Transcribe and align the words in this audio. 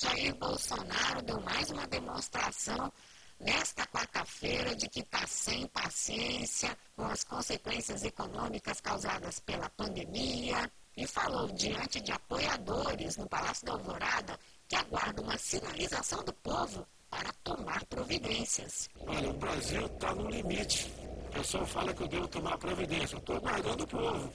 Jair 0.00 0.32
Bolsonaro 0.36 1.22
deu 1.22 1.40
mais 1.40 1.70
uma 1.70 1.84
demonstração 1.88 2.92
nesta 3.40 3.84
quarta-feira 3.88 4.76
de 4.76 4.88
que 4.88 5.00
está 5.00 5.26
sem 5.26 5.66
paciência 5.66 6.78
com 6.94 7.04
as 7.06 7.24
consequências 7.24 8.04
econômicas 8.04 8.80
causadas 8.80 9.40
pela 9.40 9.68
pandemia 9.70 10.70
e 10.96 11.04
falou 11.04 11.48
diante 11.48 12.00
de 12.00 12.12
apoiadores 12.12 13.16
no 13.16 13.28
Palácio 13.28 13.66
da 13.66 13.72
Alvorada 13.72 14.38
que 14.68 14.76
aguarda 14.76 15.20
uma 15.20 15.36
sinalização 15.36 16.22
do 16.22 16.32
povo 16.32 16.86
para 17.10 17.32
tomar 17.42 17.84
providências. 17.86 18.88
Olha, 19.04 19.30
o 19.30 19.32
Brasil 19.32 19.84
está 19.86 20.14
no 20.14 20.30
limite. 20.30 20.92
O 21.26 21.32
pessoal 21.32 21.66
fala 21.66 21.92
que 21.92 22.04
eu 22.04 22.08
devo 22.08 22.28
tomar 22.28 22.56
providência. 22.56 23.16
Eu 23.16 23.18
estou 23.18 23.36
aguardando 23.36 23.82
o 23.82 23.88
povo. 23.88 24.32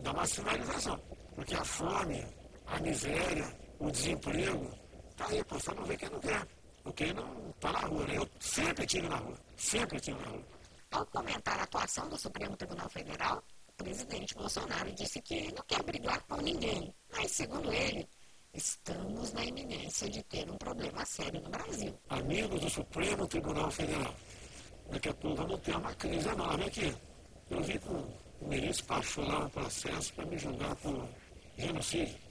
Dá 0.00 0.12
uma 0.12 0.26
sinalização. 0.26 1.00
Porque 1.34 1.54
a 1.54 1.64
fome, 1.64 2.22
a 2.66 2.78
miséria, 2.80 3.58
o 3.78 3.90
desemprego, 3.90 4.70
está 5.20 5.26
aí, 5.28 5.44
pô, 5.44 5.60
só 5.60 5.74
não 5.74 5.84
vê 5.84 5.96
quem 5.96 6.08
não 6.08 6.20
quer. 6.20 6.46
Porque 6.82 7.12
não 7.12 7.50
está 7.50 7.72
na 7.72 7.80
rua, 7.80 8.06
né? 8.06 8.16
Eu 8.16 8.28
sempre 8.40 8.84
estive 8.86 9.08
na 9.08 9.16
rua. 9.16 9.36
Sempre 9.56 9.96
estive 9.96 10.18
na 10.20 10.28
rua. 10.28 10.44
Ao 10.90 11.06
comentar 11.06 11.60
a 11.60 11.62
atuação 11.64 12.08
do 12.08 12.18
Supremo 12.18 12.56
Tribunal 12.56 12.88
Federal, 12.88 13.42
o 13.68 13.84
presidente 13.84 14.34
Bolsonaro 14.34 14.90
disse 14.92 15.20
que 15.20 15.52
não 15.52 15.62
quer 15.66 15.82
brigar 15.82 16.22
com 16.22 16.36
ninguém. 16.38 16.94
Mas, 17.12 17.32
segundo 17.32 17.70
ele, 17.70 18.08
estamos 18.54 19.32
na 19.32 19.44
iminência 19.44 20.08
de 20.08 20.22
ter 20.22 20.50
um 20.50 20.56
problema 20.56 21.04
sério 21.04 21.40
no 21.42 21.50
Brasil. 21.50 21.94
Amigos 22.08 22.60
do 22.60 22.70
Supremo 22.70 23.26
Tribunal 23.26 23.70
Federal, 23.70 24.14
daqui 24.90 25.10
a 25.10 25.14
pouco 25.14 25.36
vamos 25.36 25.60
ter 25.60 25.76
uma 25.76 25.94
crise 25.94 26.28
enorme 26.28 26.64
aqui. 26.64 26.96
Eu 27.50 27.62
vi 27.62 27.78
que 27.78 27.88
o 27.88 28.48
ministro 28.48 28.86
passou 28.86 29.24
lá 29.26 29.40
um 29.40 29.50
processo 29.50 30.14
para 30.14 30.24
me 30.24 30.38
julgar 30.38 30.74
por 30.76 31.06
genocídio. 31.58 32.29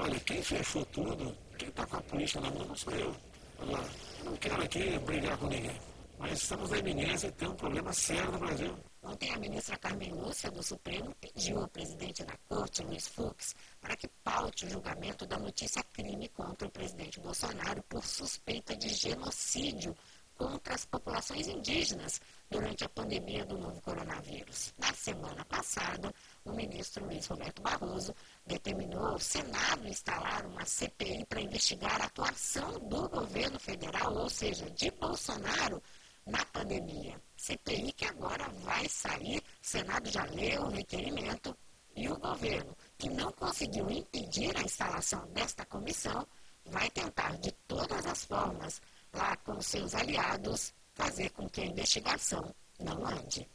Olha, 0.00 0.20
quem 0.20 0.40
fechou 0.40 0.84
tudo, 0.86 1.36
quem 1.58 1.68
está 1.68 1.84
com 1.84 1.96
a 1.96 2.00
polícia 2.02 2.40
na 2.40 2.48
mão 2.52 2.64
não 2.64 2.76
sou 2.76 2.94
eu. 2.94 3.16
Olha, 3.58 3.84
eu 4.20 4.24
não 4.26 4.36
quero 4.36 4.62
aqui 4.62 4.96
brigar 5.00 5.36
com 5.36 5.48
ninguém. 5.48 5.76
Mas 6.20 6.40
estamos 6.40 6.70
na 6.70 6.78
iminência 6.78 7.32
de 7.32 7.36
ter 7.36 7.48
um 7.48 7.56
problema 7.56 7.92
sério 7.92 8.30
no 8.30 8.38
Brasil. 8.38 8.78
Ontem, 9.02 9.32
a 9.32 9.38
ministra 9.38 9.76
Carmen 9.76 10.12
Lúcia 10.12 10.52
do 10.52 10.62
Supremo 10.62 11.12
pediu 11.20 11.58
ao 11.58 11.66
presidente 11.66 12.22
da 12.24 12.36
Corte, 12.48 12.82
Luiz 12.82 13.08
Fux, 13.08 13.56
para 13.80 13.96
que 13.96 14.06
paute 14.22 14.66
o 14.66 14.70
julgamento 14.70 15.26
da 15.26 15.36
notícia 15.36 15.82
crime 15.92 16.28
contra 16.28 16.68
o 16.68 16.70
presidente 16.70 17.18
Bolsonaro 17.18 17.82
por 17.88 18.04
suspeita 18.04 18.76
de 18.76 18.90
genocídio 18.90 19.96
contra 20.36 20.74
as 20.74 20.84
populações 20.84 21.48
indígenas 21.48 22.20
durante 22.48 22.84
a 22.84 22.88
pandemia 22.88 23.44
do 23.44 23.58
novo 23.58 23.80
coronavírus. 23.80 24.72
Na 24.78 24.92
semana 24.94 25.44
passada, 25.44 26.14
o 26.48 26.54
ministro 26.54 27.04
Luiz 27.04 27.26
Roberto 27.26 27.62
Barroso 27.62 28.14
determinou 28.46 29.04
ao 29.04 29.18
Senado 29.18 29.86
instalar 29.86 30.46
uma 30.46 30.64
CPI 30.64 31.24
para 31.26 31.40
investigar 31.40 32.00
a 32.00 32.06
atuação 32.06 32.78
do 32.88 33.08
governo 33.08 33.58
federal, 33.60 34.14
ou 34.14 34.30
seja, 34.30 34.70
de 34.70 34.90
Bolsonaro, 34.92 35.82
na 36.26 36.44
pandemia. 36.46 37.20
CPI 37.36 37.92
que 37.92 38.04
agora 38.04 38.48
vai 38.64 38.88
sair, 38.88 39.38
o 39.38 39.42
Senado 39.62 40.08
já 40.10 40.24
leu 40.24 40.62
o 40.62 40.70
requerimento 40.70 41.56
e 41.94 42.08
o 42.08 42.18
governo, 42.18 42.76
que 42.96 43.08
não 43.10 43.30
conseguiu 43.32 43.90
impedir 43.90 44.56
a 44.56 44.62
instalação 44.62 45.26
desta 45.32 45.64
comissão, 45.66 46.26
vai 46.64 46.88
tentar 46.90 47.36
de 47.38 47.50
todas 47.66 48.06
as 48.06 48.24
formas, 48.24 48.80
lá 49.12 49.36
com 49.36 49.60
seus 49.60 49.94
aliados, 49.94 50.72
fazer 50.94 51.30
com 51.30 51.48
que 51.48 51.60
a 51.60 51.66
investigação 51.66 52.54
não 52.78 53.06
ande. 53.06 53.46